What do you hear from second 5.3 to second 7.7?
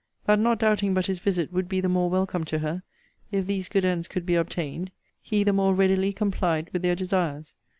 the more readily complied with their desires.